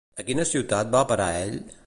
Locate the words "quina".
0.29-0.45